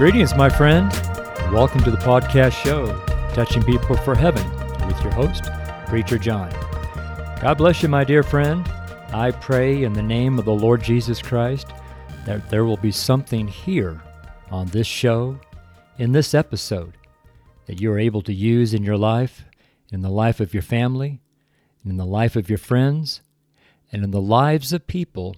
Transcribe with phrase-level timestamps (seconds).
[0.00, 0.90] Greetings, my friend.
[1.52, 2.86] Welcome to the podcast show,
[3.34, 4.48] Touching People for Heaven,
[4.86, 5.44] with your host,
[5.88, 6.50] Preacher John.
[7.42, 8.66] God bless you, my dear friend.
[9.12, 11.66] I pray in the name of the Lord Jesus Christ
[12.24, 14.02] that there will be something here
[14.50, 15.38] on this show,
[15.98, 16.96] in this episode,
[17.66, 19.44] that you are able to use in your life,
[19.92, 21.20] in the life of your family,
[21.84, 23.20] in the life of your friends,
[23.92, 25.36] and in the lives of people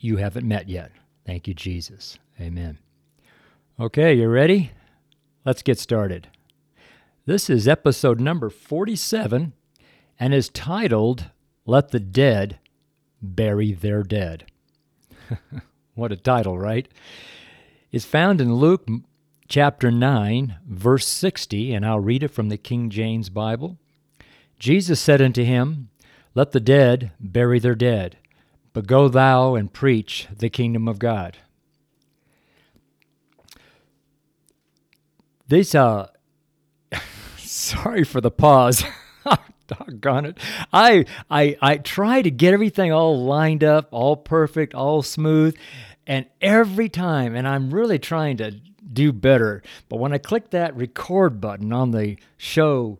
[0.00, 0.90] you haven't met yet.
[1.24, 2.18] Thank you, Jesus.
[2.40, 2.80] Amen.
[3.80, 4.70] Okay, you ready?
[5.44, 6.28] Let's get started.
[7.26, 9.52] This is episode number 47
[10.20, 11.30] and is titled
[11.66, 12.60] Let the Dead
[13.20, 14.44] Bury Their Dead.
[15.96, 16.86] what a title, right?
[17.90, 18.86] It's found in Luke
[19.48, 23.76] chapter 9, verse 60, and I'll read it from the King James Bible.
[24.56, 25.88] Jesus said unto him,
[26.36, 28.18] Let the dead bury their dead,
[28.72, 31.38] but go thou and preach the kingdom of God.
[35.54, 36.08] This, uh,
[37.38, 38.82] sorry for the pause.
[39.68, 40.38] Doggone it.
[40.72, 45.56] I, I, I try to get everything all lined up, all perfect, all smooth.
[46.08, 50.74] And every time, and I'm really trying to do better, but when I click that
[50.74, 52.98] record button on the show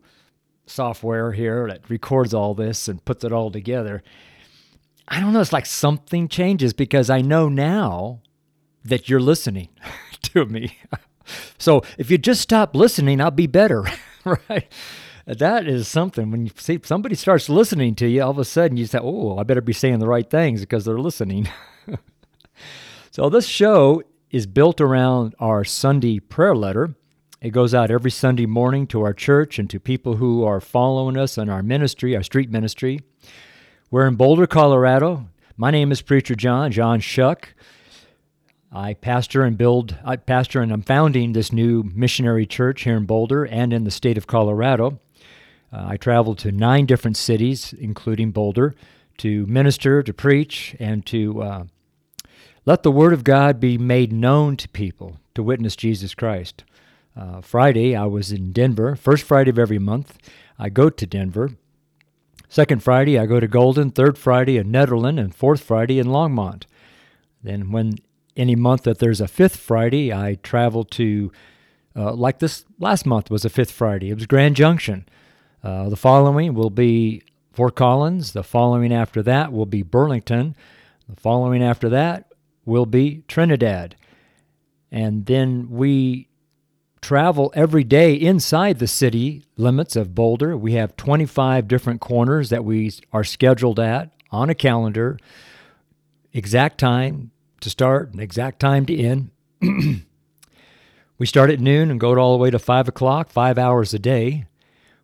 [0.65, 4.05] software here that records all this and puts it all together,
[5.09, 8.21] I don't know, it's like something changes because I know now
[8.85, 9.71] that you're listening
[10.23, 10.79] to me.
[11.59, 13.85] So if you just stop listening, I'll be better,
[14.25, 14.71] right?
[15.27, 18.77] That is something when you see somebody starts listening to you, all of a sudden
[18.77, 21.49] you say, Oh, I better be saying the right things because they're listening.
[23.11, 26.95] so this show is built around our Sunday prayer letter.
[27.41, 31.17] It goes out every Sunday morning to our church and to people who are following
[31.17, 33.01] us in our ministry, our street ministry.
[33.91, 35.29] We're in Boulder, Colorado.
[35.57, 37.55] My name is Preacher John, John Shuck.
[38.75, 43.07] I pastor and build, I pastor and I'm founding this new missionary church here in
[43.07, 44.99] Boulder and in the state of Colorado.
[45.73, 48.75] Uh, I travel to nine different cities, including Boulder,
[49.19, 51.65] to minister, to preach, and to uh,
[52.67, 56.65] let the Word of God be made known to people, to witness Jesus Christ.
[57.17, 58.97] Uh, Friday, I was in Denver.
[58.97, 60.19] First Friday of every month,
[60.59, 61.51] I go to Denver.
[62.49, 63.93] Second Friday, I go to Golden.
[63.93, 66.65] Third Friday in Nederland, and fourth Friday in Longmont.
[67.41, 67.99] Then, when
[68.37, 71.33] any month that there's a fifth Friday, I travel to,
[71.97, 74.11] uh, like this last month was a fifth Friday.
[74.11, 75.07] It was Grand Junction.
[75.63, 78.33] Uh, the following will be Fort Collins.
[78.33, 80.57] The following after that will be Burlington.
[81.09, 82.33] The following after that
[82.65, 83.97] will be Trinidad.
[84.91, 86.29] And then we
[87.01, 90.57] travel every day inside the city limits of Boulder.
[90.57, 95.19] We have 25 different corners that we are scheduled at on a calendar,
[96.33, 97.31] exact time,
[97.65, 99.31] to start and exact time to end.
[101.19, 103.99] we start at noon and go all the way to 5 o'clock, five hours a
[103.99, 104.47] day.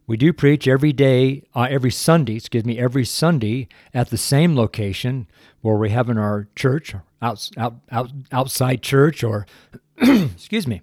[0.07, 4.57] We do preach every day, uh, every Sunday, excuse me, every Sunday at the same
[4.57, 5.27] location
[5.63, 9.47] where we have in our church, out, out, out, outside church, or,
[9.97, 10.83] excuse me.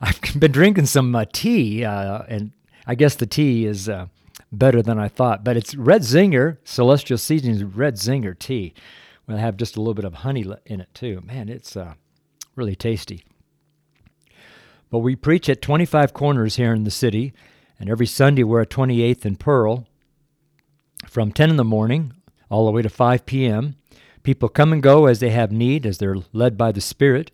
[0.00, 2.52] I've been drinking some uh, tea, uh, and
[2.86, 4.06] I guess the tea is uh,
[4.52, 8.74] better than I thought, but it's Red Zinger, Celestial Seasonings Red Zinger tea.
[9.30, 11.22] We'll have just a little bit of honey in it too.
[11.24, 11.94] Man, it's uh,
[12.56, 13.24] really tasty.
[14.90, 17.32] But we preach at 25 corners here in the city,
[17.78, 19.86] and every Sunday we're at 28th and Pearl
[21.06, 22.12] from 10 in the morning
[22.50, 23.76] all the way to 5 p.m.
[24.24, 27.30] People come and go as they have need, as they're led by the Spirit.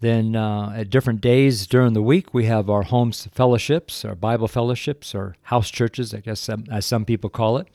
[0.00, 4.46] Then uh, at different days during the week, we have our homes fellowships, our Bible
[4.46, 7.66] fellowships, or house churches, I guess, as some people call it.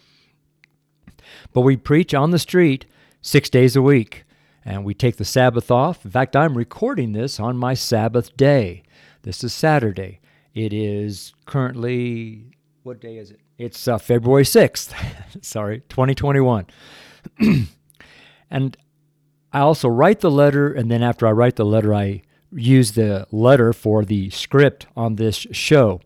[1.51, 2.85] But we preach on the street
[3.25, 4.23] six days a week.
[4.63, 6.05] And we take the Sabbath off.
[6.05, 8.83] In fact, I'm recording this on my Sabbath day.
[9.23, 10.19] This is Saturday.
[10.53, 12.45] It is currently,
[12.83, 13.39] what day is it?
[13.57, 14.93] It's uh, February 6th.
[15.43, 16.67] Sorry, 2021.
[18.49, 18.77] and
[19.51, 23.27] I also write the letter, and then after I write the letter, I use the
[23.31, 26.01] letter for the script on this show.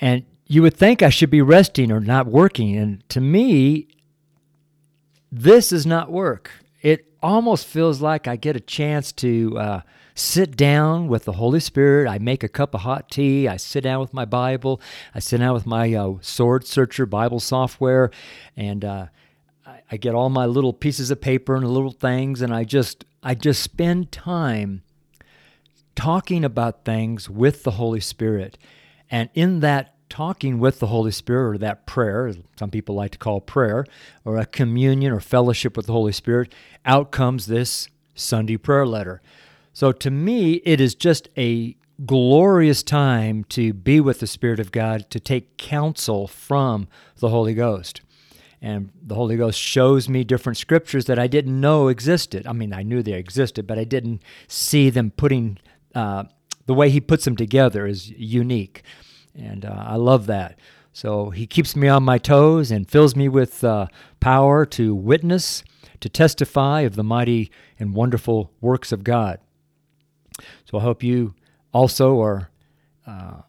[0.00, 2.76] And you would think I should be resting or not working.
[2.76, 3.88] And to me,
[5.30, 6.50] this is not work.
[6.82, 9.80] It almost feels like I get a chance to uh,
[10.14, 12.08] sit down with the Holy Spirit.
[12.08, 13.48] I make a cup of hot tea.
[13.48, 14.80] I sit down with my Bible.
[15.14, 18.10] I sit down with my uh, SwordSearcher Bible software,
[18.56, 19.06] and uh,
[19.66, 23.04] I, I get all my little pieces of paper and little things, and I just
[23.22, 24.82] I just spend time
[25.94, 28.56] talking about things with the Holy Spirit.
[29.10, 33.18] And in that talking with the Holy Spirit, or that prayer, some people like to
[33.18, 33.84] call prayer,
[34.24, 36.52] or a communion or fellowship with the Holy Spirit,
[36.84, 39.20] out comes this Sunday prayer letter.
[39.72, 44.72] So to me, it is just a glorious time to be with the Spirit of
[44.72, 46.88] God, to take counsel from
[47.18, 48.00] the Holy Ghost.
[48.60, 52.46] And the Holy Ghost shows me different scriptures that I didn't know existed.
[52.46, 55.58] I mean, I knew they existed, but I didn't see them putting,
[55.94, 56.24] uh,
[56.66, 58.82] the way He puts them together is unique.
[59.38, 60.58] And uh, I love that.
[60.92, 63.86] So He keeps me on my toes and fills me with uh,
[64.20, 65.62] power to witness,
[66.00, 69.40] to testify of the mighty and wonderful works of God.
[70.64, 71.34] So I hope you
[71.72, 72.50] also are
[73.06, 73.42] uh,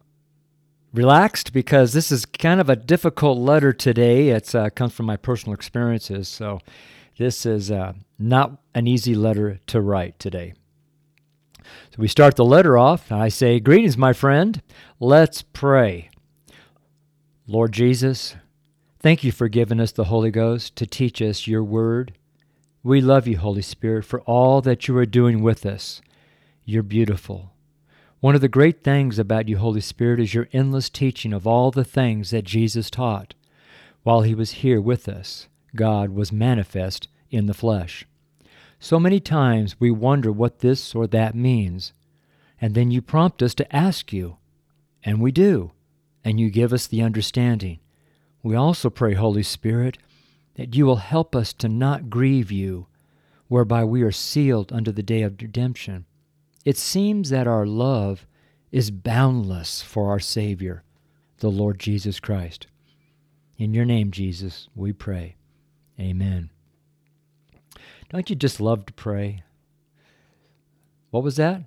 [0.94, 4.30] relaxed because this is kind of a difficult letter today.
[4.30, 6.28] It uh, comes from my personal experiences.
[6.28, 6.60] So
[7.18, 10.54] this is uh, not an easy letter to write today.
[11.92, 13.12] So we start the letter off.
[13.12, 14.62] And I say, Greetings, my friend.
[15.00, 16.10] Let's pray.
[17.48, 18.36] Lord Jesus,
[19.00, 22.14] thank you for giving us the Holy Ghost to teach us your word.
[22.84, 26.02] We love you, Holy Spirit, for all that you are doing with us.
[26.64, 27.52] You're beautiful.
[28.20, 31.72] One of the great things about you, Holy Spirit, is your endless teaching of all
[31.72, 33.34] the things that Jesus taught.
[34.04, 38.06] While he was here with us, God was manifest in the flesh.
[38.80, 41.94] So many times we wonder what this or that means,
[42.62, 44.38] and then you prompt us to ask you,
[45.04, 45.72] and we do,
[46.24, 47.80] and you give us the understanding.
[48.42, 49.98] We also pray, Holy Spirit,
[50.56, 52.88] that you will help us to not grieve you,
[53.48, 56.06] whereby we are sealed unto the day of redemption.
[56.64, 58.26] It seems that our love
[58.72, 60.84] is boundless for our Savior,
[61.40, 62.68] the Lord Jesus Christ.
[63.58, 65.36] In your name, Jesus, we pray.
[66.00, 66.50] Amen.
[68.10, 69.44] Don't you just love to pray?
[71.12, 71.64] What was that?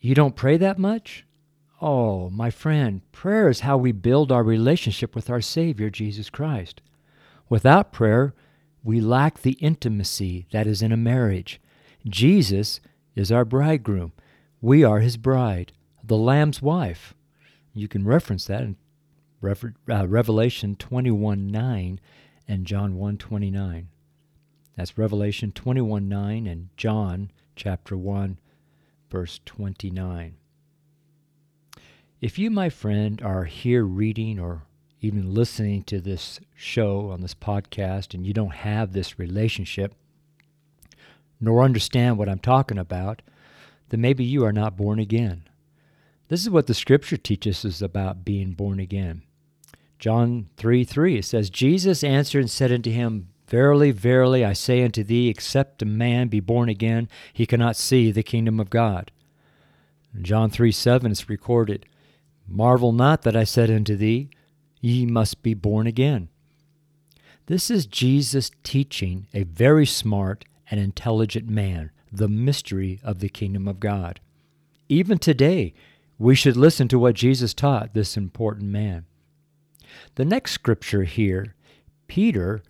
[0.00, 1.24] You don't pray that much?
[1.80, 6.80] Oh, my friend, prayer is how we build our relationship with our Savior, Jesus Christ.
[7.48, 8.34] Without prayer,
[8.84, 11.60] we lack the intimacy that is in a marriage.
[12.06, 12.80] Jesus
[13.14, 14.12] is our bridegroom.
[14.60, 15.72] We are his bride,
[16.02, 17.14] the Lamb's wife.
[17.74, 18.76] You can reference that in
[19.42, 22.00] uh, Revelation 21 9
[22.48, 23.88] and John 1 29.
[24.76, 28.38] That's Revelation 21 9 and John chapter 1,
[29.10, 30.36] verse 29.
[32.20, 34.62] If you, my friend, are here reading or
[35.00, 39.94] even listening to this show on this podcast and you don't have this relationship,
[41.40, 43.20] nor understand what I'm talking about,
[43.90, 45.42] then maybe you are not born again.
[46.28, 49.22] This is what the scripture teaches us about being born again.
[49.98, 54.82] John 3 3, it says, Jesus answered and said unto him, Verily, verily, I say
[54.82, 59.10] unto thee, except a man be born again, he cannot see the kingdom of God.
[60.22, 61.84] John 3 7 is recorded,
[62.48, 64.30] Marvel not that I said unto thee,
[64.80, 66.30] Ye must be born again.
[67.44, 73.68] This is Jesus teaching a very smart and intelligent man, the mystery of the kingdom
[73.68, 74.18] of God.
[74.88, 75.74] Even today,
[76.18, 79.04] we should listen to what Jesus taught this important man.
[80.14, 81.54] The next scripture here,
[82.06, 82.62] Peter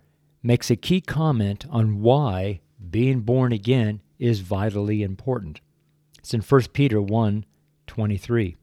[0.43, 2.59] makes a key comment on why
[2.91, 5.61] being born again is vitally important.
[6.19, 7.45] It's in 1 Peter 1
[7.87, 8.55] 23.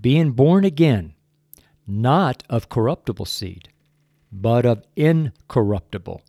[0.00, 1.14] Being born again,
[1.86, 3.68] not of corruptible seed,
[4.32, 6.22] but of incorruptible,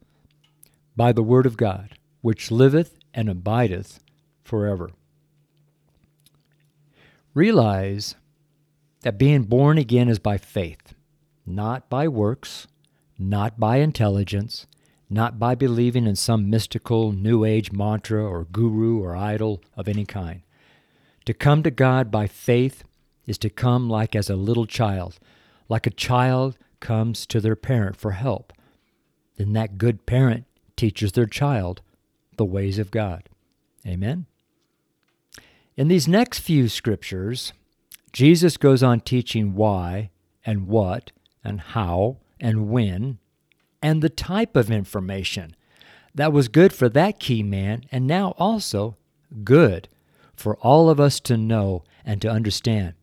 [0.96, 4.00] by the word of God, which liveth and abideth
[4.44, 4.92] forever.
[7.34, 8.16] Realize
[9.01, 10.94] that being born again is by faith,
[11.46, 12.68] not by works,
[13.22, 14.66] not by intelligence,
[15.10, 20.06] not by believing in some mystical New Age mantra or guru or idol of any
[20.06, 20.42] kind.
[21.25, 22.84] To come to God by faith
[23.28, 25.20] is to come like as a little child,
[25.70, 28.51] like a child comes to their parent for help.
[29.38, 31.82] Then that good parent teaches their child
[32.38, 33.30] the ways of God.
[33.86, 34.25] Amen.
[35.78, 37.54] In these next few scriptures,
[38.12, 40.10] Jesus goes on teaching why
[40.46, 41.12] and what
[41.44, 43.20] and how and when
[43.82, 45.56] and the type of information
[46.14, 48.98] that was good for that key man and now also
[49.44, 49.88] good
[50.36, 52.96] for all of us to know and to understand.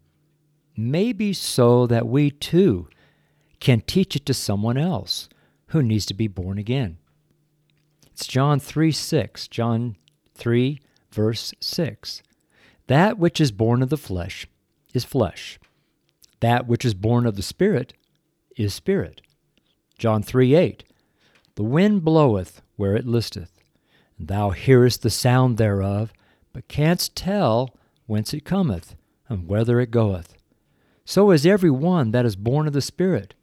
[0.77, 2.89] Maybe so that we too
[3.61, 5.29] can teach it to someone else
[5.69, 6.99] who needs to be born again.
[8.13, 9.49] It's John 3 6.
[9.49, 9.97] John
[10.35, 10.81] 3,
[11.11, 12.23] verse 6.
[12.87, 14.47] That which is born of the flesh
[14.95, 15.59] is flesh.
[16.41, 17.95] That which is born of the Spirit
[18.57, 19.21] is spirit.
[19.99, 20.85] John 3 8.
[21.57, 23.61] The wind bloweth where it listeth,
[24.17, 26.13] and thou hearest the sound thereof,
[26.53, 27.75] but canst tell
[28.07, 28.95] whence it cometh,
[29.29, 30.37] and whither it goeth.
[31.05, 33.35] So is every one that is born of the Spirit.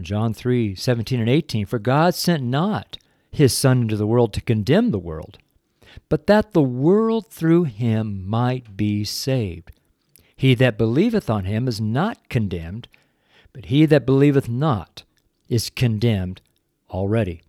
[0.00, 1.66] John 3 17 and 18.
[1.66, 2.98] For God sent not
[3.30, 5.38] his Son into the world to condemn the world,
[6.08, 9.70] but that the world through him might be saved.
[10.36, 12.88] He that believeth on him is not condemned,
[13.52, 15.04] but he that believeth not
[15.48, 16.40] is condemned
[16.90, 17.42] already,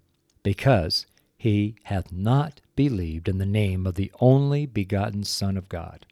[0.44, 1.06] because
[1.38, 6.06] he hath not believed in the name of the only begotten Son of God.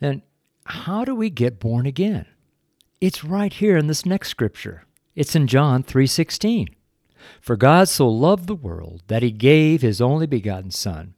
[0.00, 0.22] Then,
[0.64, 2.26] how do we get born again?
[3.00, 4.84] It's right here in this next scripture.
[5.14, 6.68] It's in John 3:16.
[7.40, 11.14] For God so loved the world that he gave his only begotten Son,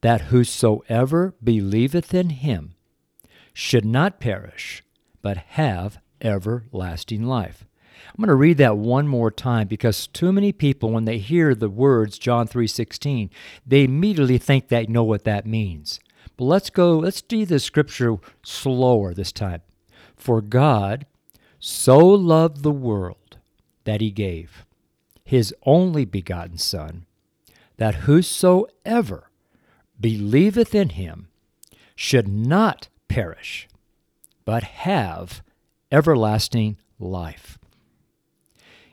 [0.00, 2.74] that whosoever believeth in him
[3.52, 4.82] should not perish,
[5.22, 7.64] but have everlasting life.
[8.06, 11.54] I'm going to read that one more time because too many people when they hear
[11.54, 13.30] the words John 3:16,
[13.66, 16.00] they immediately think they know what that means.
[16.36, 19.62] But let's go, let's do the scripture slower this time.
[20.16, 21.06] For God
[21.58, 23.38] so loved the world
[23.84, 24.64] that he gave
[25.28, 27.04] his only begotten Son,
[27.76, 29.30] that whosoever
[30.00, 31.28] believeth in him
[31.94, 33.68] should not perish,
[34.46, 35.42] but have
[35.92, 37.58] everlasting life.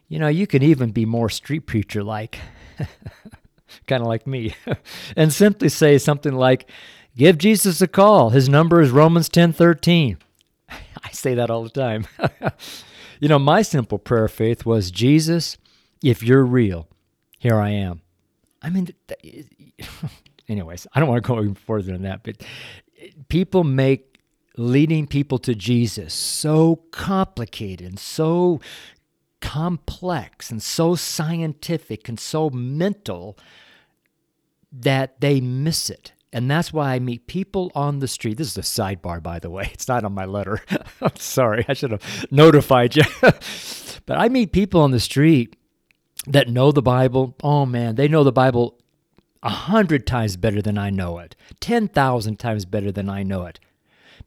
[0.07, 2.39] You know, you can even be more street preacher like,
[3.87, 4.55] kind of like me,
[5.15, 6.69] and simply say something like,
[7.17, 8.31] Give Jesus a call.
[8.31, 10.17] His number is Romans 10 13.
[10.69, 12.07] I say that all the time.
[13.19, 15.57] you know, my simple prayer faith was Jesus,
[16.03, 16.89] if you're real,
[17.39, 18.01] here I am.
[18.61, 18.89] I mean,
[20.49, 22.43] anyways, I don't want to go even further than that, but
[23.29, 24.19] people make
[24.57, 28.59] leading people to Jesus so complicated and so
[29.41, 33.37] complex and so scientific and so mental
[34.71, 36.13] that they miss it.
[36.33, 38.37] And that's why I meet people on the street.
[38.37, 39.69] This is a sidebar, by the way.
[39.73, 40.61] It's not on my letter.
[41.01, 41.65] I'm sorry.
[41.67, 43.03] I should have notified you.
[43.21, 45.55] but I meet people on the street
[46.27, 48.77] that know the Bible, oh man, they know the Bible
[49.43, 53.59] a hundred times better than I know it, 10,000 times better than I know it.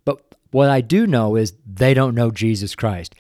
[0.05, 3.15] But what I do know is they don't know Jesus Christ.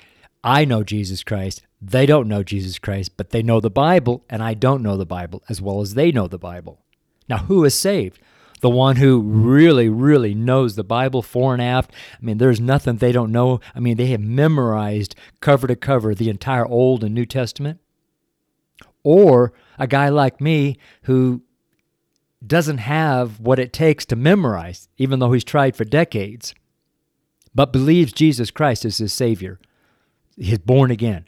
[0.45, 1.62] I know Jesus Christ.
[1.80, 5.06] They don't know Jesus Christ, but they know the Bible, and I don't know the
[5.06, 6.80] Bible as well as they know the Bible.
[7.28, 8.20] Now, who is saved?
[8.61, 11.92] The one who really, really knows the Bible fore and aft.
[12.14, 13.61] I mean, there's nothing they don't know.
[13.75, 17.78] I mean, they have memorized cover to cover the entire Old and New Testament
[19.04, 21.42] or a guy like me who
[22.47, 26.54] doesn't have what it takes to memorize, even though he's tried for decades,
[27.54, 29.58] but believes Jesus Christ is his Savior.
[30.37, 31.25] He's born again.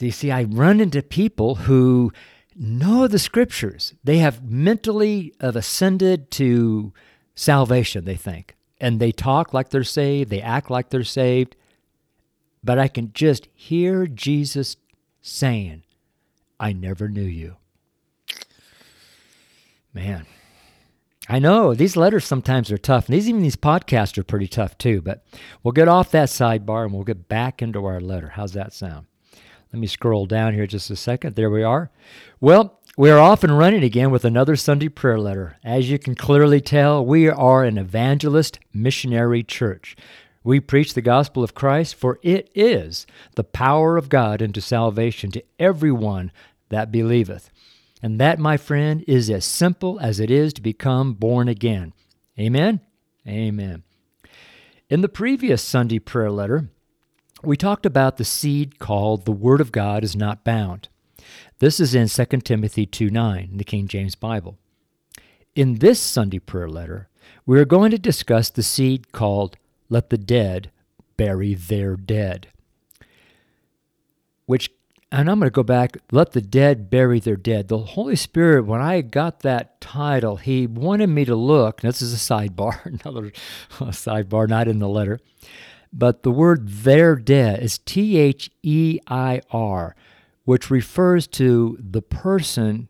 [0.00, 2.12] You see, I run into people who
[2.56, 3.94] know the scriptures.
[4.02, 6.92] They have mentally have ascended to
[7.34, 8.56] salvation, they think.
[8.80, 11.56] And they talk like they're saved, they act like they're saved.
[12.62, 14.76] But I can just hear Jesus
[15.20, 15.82] saying,
[16.58, 17.56] I never knew you.
[19.92, 20.26] Man,
[21.28, 24.76] I know these letters sometimes are tough, and these even these podcasts are pretty tough
[24.78, 25.00] too.
[25.00, 25.24] But
[25.62, 28.28] we'll get off that sidebar and we'll get back into our letter.
[28.28, 29.06] How's that sound?
[29.72, 31.36] Let me scroll down here just a second.
[31.36, 31.90] There we are.
[32.40, 35.58] Well, we are off and running again with another Sunday prayer letter.
[35.62, 39.96] As you can clearly tell, we are an evangelist missionary church.
[40.42, 45.30] We preach the gospel of Christ, for it is the power of God unto salvation
[45.32, 46.32] to everyone
[46.70, 47.50] that believeth.
[48.02, 51.92] And that, my friend, is as simple as it is to become born again.
[52.38, 52.80] Amen?
[53.28, 53.84] Amen.
[54.88, 56.70] In the previous Sunday prayer letter,
[57.42, 60.88] we talked about the seed called the Word of God is not bound.
[61.58, 64.58] This is in 2 Timothy 2 9 in the King James Bible.
[65.54, 67.08] In this Sunday prayer letter,
[67.46, 69.56] we are going to discuss the seed called
[69.88, 70.70] let the dead
[71.16, 72.48] bury their dead.
[74.46, 74.70] Which,
[75.10, 77.68] and I'm going to go back, let the dead bury their dead.
[77.68, 82.12] The Holy Spirit, when I got that title, He wanted me to look, this is
[82.12, 83.32] a sidebar, another
[83.90, 85.20] sidebar, not in the letter,
[85.92, 89.94] but the word their dead is T H E I R,
[90.44, 92.88] which refers to the person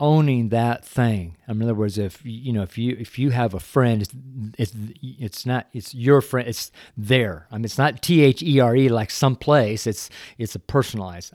[0.00, 1.36] owning that thing.
[1.48, 4.12] In other words, if you know, if you if you have a friend, it's
[4.58, 6.48] it's, it's not it's your friend.
[6.48, 7.46] It's there.
[7.50, 9.86] I mean, it's not T H E R E like someplace.
[9.86, 11.32] It's it's a personalized.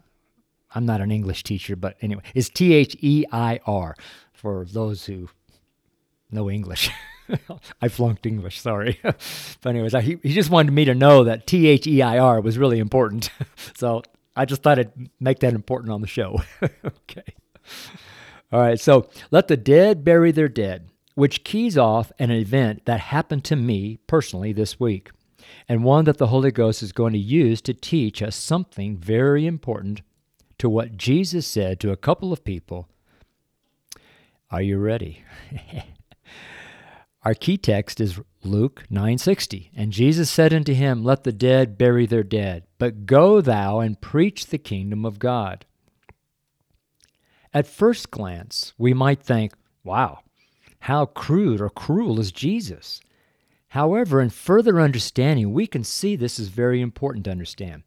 [0.76, 3.96] I'm not an English teacher, but anyway, it's T H E I R
[4.32, 5.30] for those who
[6.34, 6.90] know English.
[7.82, 9.00] I flunked English, sorry.
[9.04, 12.18] but anyways, I, he, he just wanted me to know that T H E I
[12.18, 13.30] R was really important.
[13.76, 14.04] so
[14.36, 16.42] I just thought I'd make that important on the show.
[16.62, 17.36] okay.
[18.52, 23.00] All right, so let the dead bury their dead, which keys off an event that
[23.00, 25.10] happened to me personally this week,
[25.68, 29.48] and one that the Holy Ghost is going to use to teach us something very
[29.48, 30.02] important
[30.60, 32.88] to what Jesus said to a couple of people
[34.52, 35.24] Are you ready?
[37.26, 39.70] Our key text is Luke 9:60.
[39.74, 44.02] And Jesus said unto him, Let the dead bury their dead, but go thou and
[44.02, 45.66] preach the kingdom of God.
[47.54, 49.54] At first glance, we might think,
[49.84, 50.20] wow,
[50.80, 53.00] how crude or cruel is Jesus?
[53.70, 57.84] However, in further understanding, we can see this is very important to understand.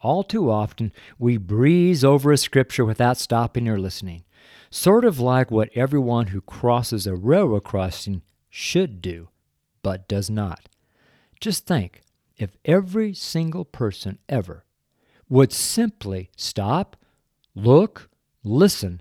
[0.00, 4.24] All too often, we breeze over a scripture without stopping or listening,
[4.70, 9.28] sort of like what everyone who crosses a railroad crossing should do,
[9.82, 10.68] but does not.
[11.40, 12.02] Just think
[12.36, 14.64] if every single person ever
[15.28, 16.96] would simply stop,
[17.54, 18.10] look,
[18.42, 19.00] listen,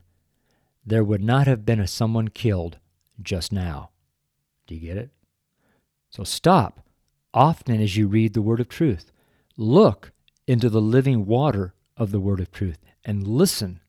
[0.85, 2.77] there would not have been a someone killed
[3.21, 3.89] just now.
[4.67, 5.09] Do you get it?
[6.09, 6.85] So stop
[7.33, 9.11] often as you read the word of truth.
[9.57, 10.11] Look
[10.47, 13.81] into the living water of the word of truth and listen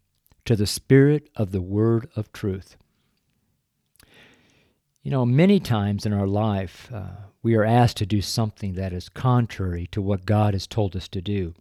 [0.45, 2.76] to the spirit of the word of truth.
[5.02, 8.92] You know, many times in our life, uh, we are asked to do something that
[8.92, 11.54] is contrary to what God has told us to do.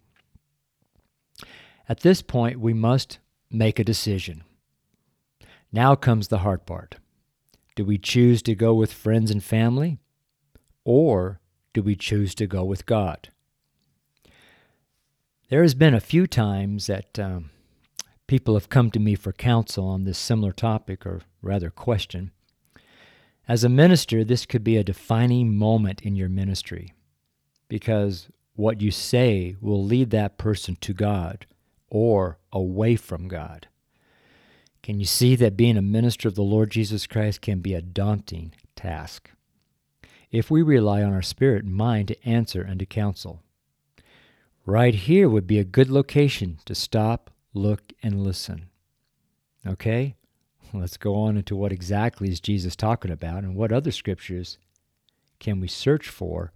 [1.88, 3.18] At this point, we must
[3.50, 4.44] make a decision.
[5.72, 6.96] Now comes the hard part.
[7.76, 9.98] Do we choose to go with friends and family,
[10.84, 11.40] or
[11.72, 13.30] do we choose to go with God?
[15.48, 17.50] There has been a few times that um,
[18.26, 22.32] people have come to me for counsel on this similar topic, or rather question.
[23.50, 26.94] As a minister, this could be a defining moment in your ministry
[27.66, 31.46] because what you say will lead that person to God
[31.88, 33.66] or away from God.
[34.84, 37.82] Can you see that being a minister of the Lord Jesus Christ can be a
[37.82, 39.32] daunting task?
[40.30, 43.42] If we rely on our spirit and mind to answer and to counsel.
[44.64, 48.68] Right here would be a good location to stop, look, and listen.
[49.66, 50.14] Okay?
[50.72, 54.58] Let's go on into what exactly is Jesus talking about and what other scriptures
[55.40, 56.52] can we search for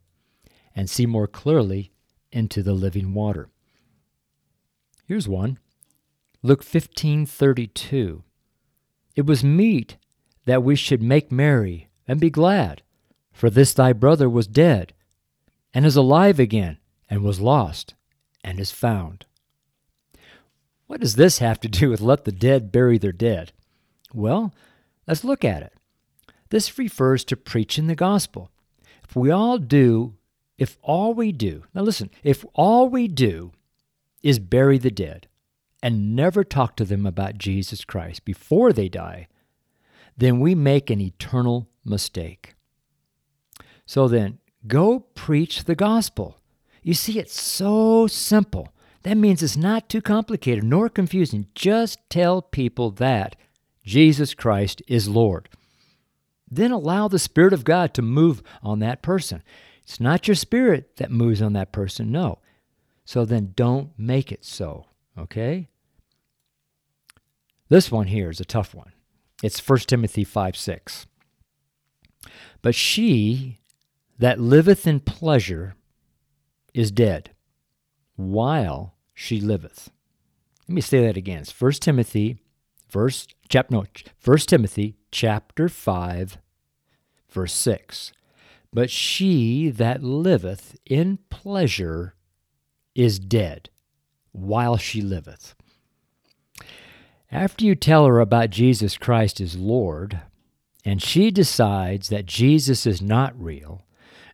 [0.77, 1.91] and see more clearly
[2.31, 3.49] into the living water.
[5.07, 5.59] Here's one.
[6.43, 8.23] Luke 15:32.
[9.17, 9.97] It was meet
[10.45, 12.83] that we should make merry and be glad,
[13.33, 14.93] for this thy brother was dead
[15.73, 16.79] and is alive again,
[17.11, 17.95] and was lost
[18.45, 19.27] and is found.
[20.87, 23.53] What does this have to do with let the dead bury their dead?
[24.15, 24.55] Well,
[25.07, 25.73] let's look at it.
[26.51, 28.51] This refers to preaching the gospel.
[29.03, 30.15] If we all do,
[30.57, 33.53] if all we do, now listen, if all we do
[34.23, 35.27] is bury the dead
[35.83, 39.27] and never talk to them about Jesus Christ before they die,
[40.17, 42.55] then we make an eternal mistake.
[43.85, 46.39] So then, go preach the gospel.
[46.83, 48.73] You see, it's so simple.
[49.03, 51.49] That means it's not too complicated nor confusing.
[51.55, 53.37] Just tell people that
[53.85, 55.49] Jesus Christ is Lord.
[56.51, 59.43] Then allow the Spirit of God to move on that person.
[59.83, 62.39] It's not your spirit that moves on that person, no.
[63.05, 64.87] So then don't make it so,
[65.19, 65.69] okay?
[67.69, 68.93] This one here is a tough one.
[69.43, 71.07] It's 1 Timothy 5 6.
[72.63, 73.61] But she
[74.19, 75.75] that liveth in pleasure
[76.73, 77.31] is dead
[78.17, 79.91] while she liveth.
[80.67, 81.41] Let me say that again.
[81.41, 82.39] It's 1 Timothy
[82.95, 83.85] verse chap no,
[84.25, 86.39] 1 Timothy chapter 5
[87.29, 88.13] verse 6.
[88.73, 92.15] But she that liveth in pleasure
[92.95, 93.69] is dead
[94.31, 95.55] while she liveth.
[97.33, 100.21] After you tell her about Jesus Christ as Lord,
[100.85, 103.83] and she decides that Jesus is not real,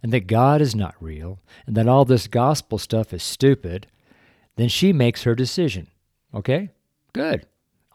[0.03, 3.87] and that God is not real, and that all this gospel stuff is stupid,
[4.57, 5.87] then she makes her decision.
[6.35, 6.71] Okay?
[7.15, 7.47] Good.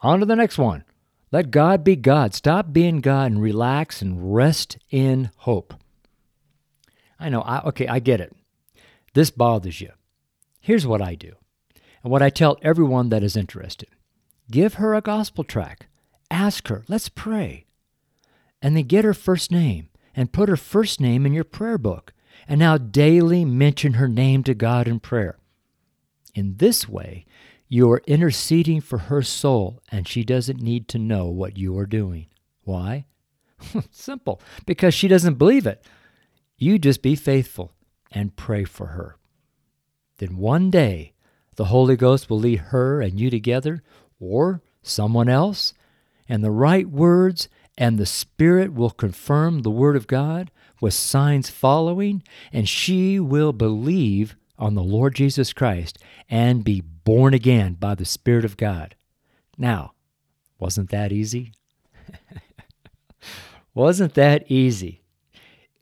[0.02, 0.84] On to the next one.
[1.32, 2.34] Let God be God.
[2.34, 5.74] Stop being God and relax and rest in hope.
[7.18, 8.34] I know, I, okay, I get it.
[9.14, 9.90] This bothers you.
[10.60, 11.32] Here's what I do,
[12.02, 13.88] and what I tell everyone that is interested
[14.50, 15.86] give her a gospel tract.
[16.30, 17.66] Ask her, let's pray.
[18.62, 22.12] And then get her first name and put her first name in your prayer book.
[22.48, 25.38] And now daily mention her name to God in prayer.
[26.34, 27.26] In this way,
[27.68, 31.86] you are interceding for her soul, and she doesn't need to know what you are
[31.86, 32.26] doing.
[32.62, 33.06] Why?
[33.90, 34.40] Simple.
[34.64, 35.84] Because she doesn't believe it.
[36.56, 37.72] You just be faithful
[38.10, 39.16] and pray for her.
[40.18, 41.12] Then one day,
[41.56, 43.82] the Holy Ghost will lead her and you together,
[44.20, 45.74] or someone else,
[46.28, 47.48] and the right words
[47.78, 50.50] and the Spirit will confirm the Word of God
[50.80, 57.34] with signs following, and she will believe on the Lord Jesus Christ and be born
[57.34, 58.94] again by the Spirit of God.
[59.58, 59.92] Now,
[60.58, 61.52] wasn't that easy?
[63.74, 65.02] Wasn't that easy?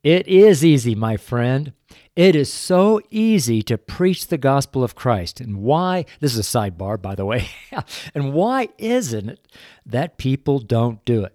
[0.02, 1.72] It is easy, my friend.
[2.16, 5.40] It is so easy to preach the gospel of Christ.
[5.40, 6.04] And why?
[6.20, 7.48] This is a sidebar, by the way.
[8.14, 9.48] and why isn't it
[9.86, 11.33] that people don't do it?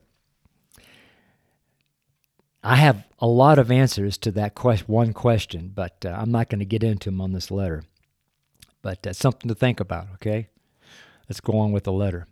[2.64, 6.50] I have a lot of answers to that quest- one question, but uh, I'm not
[6.50, 7.84] going to get into them on this letter.
[8.82, 10.48] But uh, something to think about, okay?
[11.30, 12.28] Let's go on with the letter.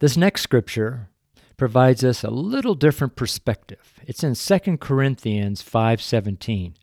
[0.00, 1.08] This next scripture
[1.56, 4.00] provides us a little different perspective.
[4.06, 6.74] It's in 2 Corinthians 5:17.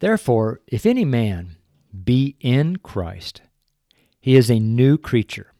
[0.00, 1.56] Therefore, if any man
[2.04, 3.40] be in Christ,
[4.20, 5.52] he is a new creature.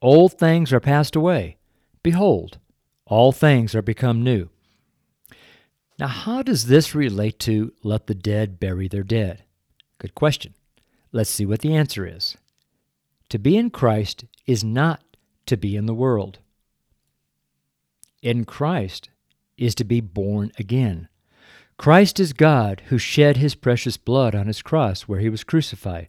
[0.00, 1.58] Old things are passed away.
[2.02, 2.58] Behold,
[3.06, 4.48] all things are become new.
[6.02, 9.44] Now, how does this relate to let the dead bury their dead?
[9.98, 10.54] Good question.
[11.12, 12.36] Let's see what the answer is.
[13.28, 15.00] To be in Christ is not
[15.46, 16.40] to be in the world.
[18.20, 19.10] In Christ
[19.56, 21.06] is to be born again.
[21.78, 26.08] Christ is God who shed his precious blood on his cross where he was crucified,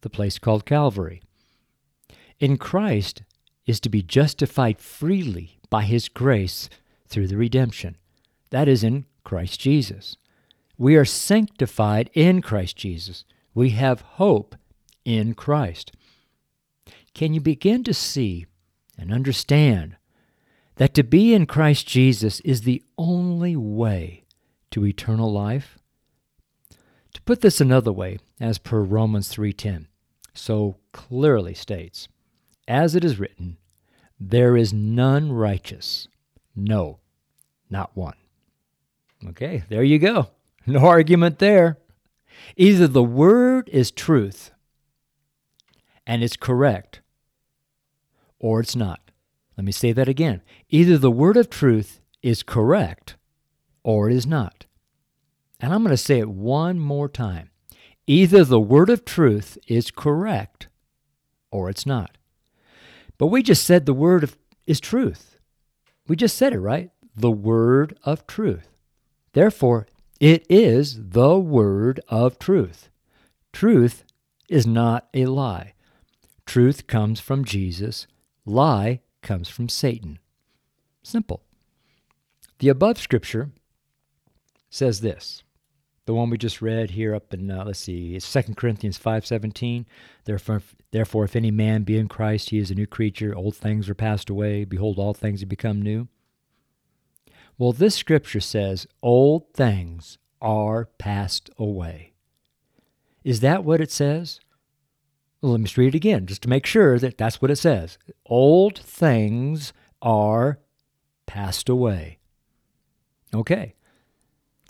[0.00, 1.20] the place called Calvary.
[2.40, 3.24] In Christ
[3.66, 6.70] is to be justified freely by his grace
[7.06, 7.98] through the redemption.
[8.48, 10.16] That is in Christ Jesus.
[10.78, 13.26] We are sanctified in Christ Jesus.
[13.52, 14.56] We have hope
[15.04, 15.92] in Christ.
[17.12, 18.46] Can you begin to see
[18.96, 19.96] and understand
[20.76, 24.24] that to be in Christ Jesus is the only way
[24.70, 25.76] to eternal life?
[27.12, 29.88] To put this another way, as per Romans 3:10,
[30.32, 32.08] so clearly states,
[32.66, 33.58] as it is written,
[34.18, 36.08] there is none righteous,
[36.56, 37.00] no,
[37.68, 38.16] not one.
[39.26, 40.28] Okay, there you go.
[40.66, 41.78] No argument there.
[42.56, 44.52] Either the word is truth
[46.06, 47.00] and it's correct,
[48.38, 49.00] or it's not.
[49.56, 50.42] Let me say that again.
[50.68, 53.16] Either the word of truth is correct
[53.82, 54.66] or it is not.
[55.60, 57.50] And I'm going to say it one more time.
[58.06, 60.68] Either the word of truth is correct
[61.50, 62.16] or it's not.
[63.18, 65.38] But we just said the word of, is truth.
[66.06, 66.90] We just said it, right?
[67.16, 68.77] The word of truth.
[69.32, 69.86] Therefore,
[70.20, 72.88] it is the word of truth.
[73.52, 74.04] Truth
[74.48, 75.74] is not a lie.
[76.46, 78.06] Truth comes from Jesus.
[78.44, 80.18] Lie comes from Satan.
[81.02, 81.42] Simple.
[82.58, 83.50] The above scripture
[84.70, 85.42] says this.
[86.06, 89.84] The one we just read here up in uh, let's see, it's 2 Corinthians 5:17.
[90.24, 93.36] Therefore therefore if any man be in Christ, he is a new creature.
[93.36, 96.08] Old things are passed away, behold all things have become new.
[97.58, 102.12] Well, this scripture says old things are passed away.
[103.24, 104.38] Is that what it says?
[105.42, 107.98] Well, let me read it again just to make sure that that's what it says.
[108.26, 110.60] Old things are
[111.26, 112.18] passed away.
[113.34, 113.74] Okay.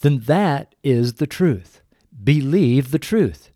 [0.01, 1.83] Then that is the truth.
[2.25, 3.51] Believe the truth.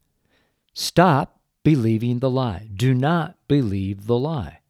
[0.75, 2.69] Stop believing the lie.
[2.75, 4.61] Do not believe the lie.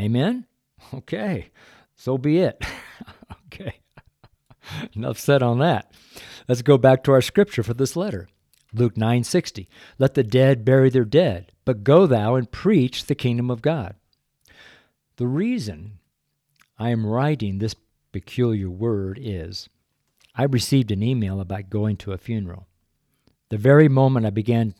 [0.00, 0.46] Amen?
[0.94, 1.50] Okay.
[1.94, 2.64] So be it.
[3.46, 3.79] okay.
[4.94, 5.92] Enough said on that.
[6.48, 8.28] Let's go back to our scripture for this letter.
[8.72, 9.66] Luke 9:60
[9.98, 13.94] Let the dead bury their dead, but go thou and preach the kingdom of God.
[15.16, 15.98] The reason
[16.78, 17.74] I am writing this
[18.12, 19.68] peculiar word is
[20.34, 22.66] I received an email about going to a funeral.
[23.50, 24.74] The very moment I began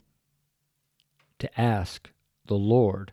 [1.40, 2.10] to ask
[2.46, 3.12] the Lord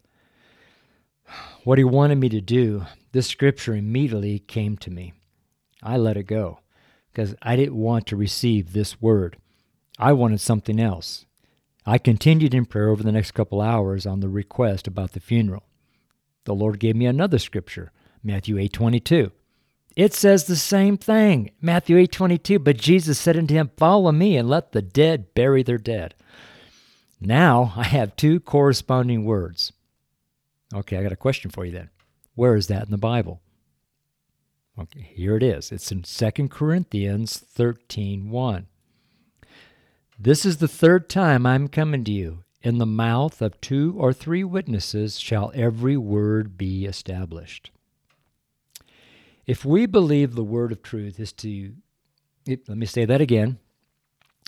[1.64, 5.14] what he wanted me to do, this scripture immediately came to me.
[5.84, 6.60] I let it go
[7.18, 9.38] because I didn't want to receive this word.
[9.98, 11.26] I wanted something else.
[11.84, 15.64] I continued in prayer over the next couple hours on the request about the funeral.
[16.44, 19.32] The Lord gave me another scripture, Matthew 8:22.
[19.96, 24.48] It says the same thing, Matthew 8:22, but Jesus said unto him, "Follow me and
[24.48, 26.14] let the dead bury their dead."
[27.20, 29.74] Now I have two corresponding words.
[30.72, 31.90] Okay, I got a question for you then.
[32.36, 33.42] Where is that in the Bible?
[34.80, 35.72] Okay, here it is.
[35.72, 38.68] It's in 2 Corinthians 13:1.
[40.20, 42.44] This is the third time I'm coming to you.
[42.62, 47.72] In the mouth of two or three witnesses shall every word be established.
[49.46, 51.74] If we believe the word of truth is to,
[52.46, 53.60] let me say that again.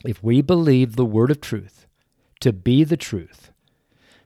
[0.03, 1.87] If we believe the word of truth
[2.41, 3.51] to be the truth,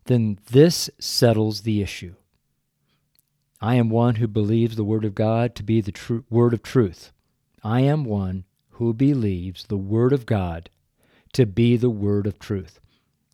[0.06, 2.16] then this settles the issue.
[3.64, 6.62] I am one who believes the word of God to be the tr- word of
[6.64, 7.14] truth.
[7.64, 10.70] I am one who believes the word of God
[11.32, 12.82] to be the word of truth.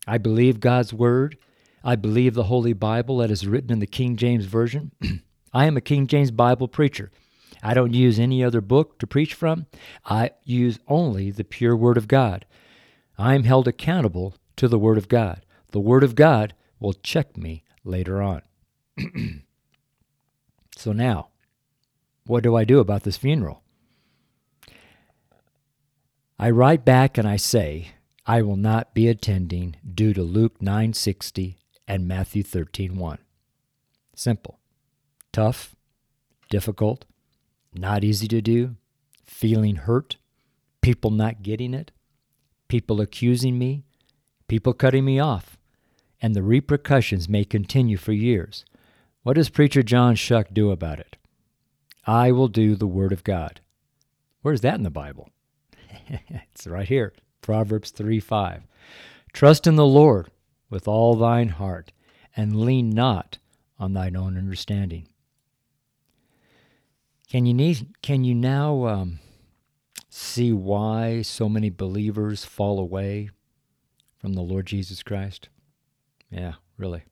[0.06, 1.36] I believe God's word.
[1.82, 4.92] I believe the Holy Bible that is written in the King James Version.
[5.52, 7.10] I am a King James Bible preacher.
[7.60, 9.66] I don't use any other book to preach from.
[10.04, 12.46] I use only the pure Word of God.
[13.18, 15.44] I am held accountable to the Word of God.
[15.72, 18.42] The Word of God will check me later on.
[20.80, 21.28] so now,
[22.24, 23.62] what do I do about this funeral?
[26.38, 27.92] I write back and I say,
[28.24, 33.18] I will not be attending due to Luke 9:60 and Matthew 13:1.
[34.14, 34.58] Simple.
[35.32, 35.76] Tough,
[36.48, 37.04] difficult,
[37.74, 38.76] not easy to do,
[39.22, 40.16] feeling hurt,
[40.80, 41.90] people not getting it,
[42.68, 43.84] people accusing me,
[44.48, 45.58] people cutting me off,
[46.22, 48.64] and the repercussions may continue for years.
[49.22, 51.16] What does preacher John Shuck do about it?
[52.06, 53.60] I will do the word of God.
[54.42, 55.28] Where's that in the Bible?
[56.08, 57.12] it's right here.
[57.42, 58.62] Proverbs 3 5.
[59.32, 60.30] Trust in the Lord
[60.70, 61.92] with all thine heart,
[62.36, 63.38] and lean not
[63.78, 65.08] on thine own understanding.
[67.28, 69.18] Can you need, can you now um,
[70.08, 73.30] see why so many believers fall away
[74.18, 75.48] from the Lord Jesus Christ?
[76.30, 77.04] Yeah, really.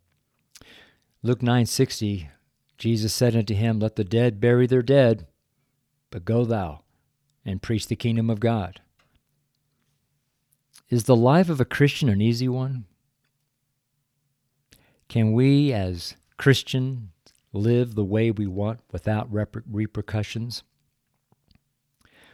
[1.22, 2.28] Luke 9:60
[2.78, 5.26] Jesus said unto him, Let the dead bury their dead,
[6.10, 6.82] but go thou
[7.44, 8.80] and preach the kingdom of God.
[10.88, 12.86] Is the life of a Christian an easy one?
[15.08, 17.08] Can we, as Christians,
[17.52, 20.62] live the way we want without reper- repercussions?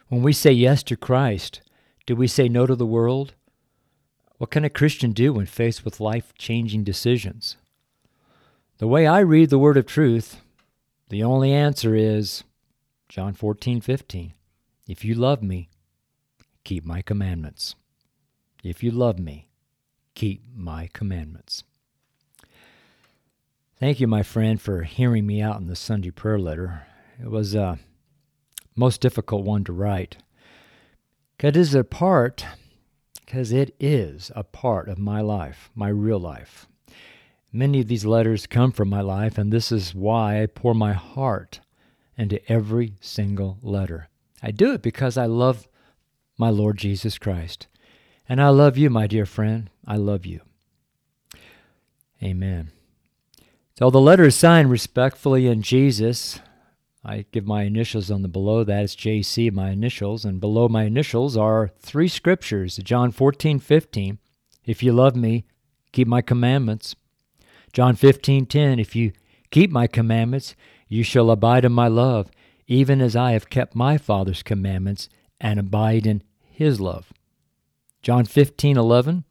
[0.09, 1.61] When we say yes to Christ,
[2.05, 3.33] do we say no to the world?
[4.37, 7.57] What can a Christian do when faced with life changing decisions?
[8.77, 10.41] The way I read the word of truth,
[11.07, 12.43] the only answer is
[13.07, 14.33] John 14, 15.
[14.85, 15.69] If you love me,
[16.65, 17.75] keep my commandments.
[18.65, 19.47] If you love me,
[20.13, 21.63] keep my commandments.
[23.79, 26.85] Thank you, my friend, for hearing me out in the Sunday prayer letter.
[27.17, 27.79] It was a
[28.75, 30.17] most difficult one to write.
[31.39, 32.45] It is a part,
[33.25, 36.67] because it is a part of my life, my real life.
[37.55, 40.91] Many of these letters come from my life, and this is why I pour my
[40.91, 41.61] heart
[42.17, 44.09] into every single letter.
[44.43, 45.65] I do it because I love
[46.37, 47.67] my Lord Jesus Christ.
[48.27, 49.69] And I love you, my dear friend.
[49.87, 50.41] I love you.
[52.21, 52.71] Amen.
[53.79, 56.41] So the letter is signed respectfully in Jesus.
[57.05, 60.83] I give my initials on the below that is JC, my initials, and below my
[60.83, 64.19] initials are three scriptures John 14, 15.
[64.65, 65.45] If you love me,
[65.93, 66.97] keep my commandments.
[67.75, 69.11] John 15:10 If you
[69.51, 70.55] keep my commandments
[70.87, 72.31] you shall abide in my love
[72.67, 75.09] even as I have kept my father's commandments
[75.41, 77.11] and abide in his love.
[78.01, 79.25] John 15:11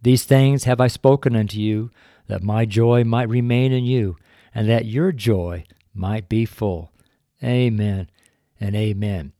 [0.00, 1.90] These things have I spoken unto you
[2.28, 4.16] that my joy might remain in you
[4.54, 6.92] and that your joy might be full.
[7.44, 8.08] Amen
[8.58, 9.32] and amen.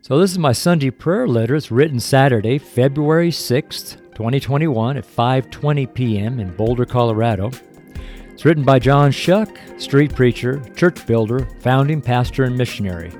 [0.00, 1.56] So this is my Sunday prayer letter.
[1.56, 6.40] It's written Saturday, February 6th, 2021 at 5:20 p.m.
[6.40, 7.50] in Boulder, Colorado.
[8.32, 13.12] It's written by John Shuck, street preacher, church builder, founding pastor and missionary.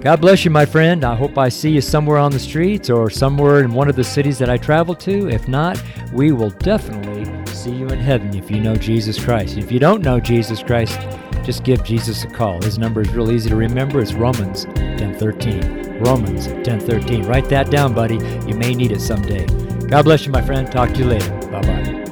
[0.00, 1.02] God bless you, my friend.
[1.02, 4.04] I hope I see you somewhere on the streets or somewhere in one of the
[4.04, 5.28] cities that I travel to.
[5.28, 9.56] If not, we will definitely see you in heaven if you know Jesus Christ.
[9.56, 11.00] If you don't know Jesus Christ,
[11.42, 12.62] just give Jesus a call.
[12.62, 14.00] His number is real easy to remember.
[14.00, 16.04] It's Romans 10:13.
[16.04, 17.26] Romans 10:13.
[17.26, 18.16] Write that down, buddy.
[18.46, 19.46] You may need it someday.
[19.88, 20.70] God bless you, my friend.
[20.70, 21.30] Talk to you later.
[21.50, 22.03] Bye bye.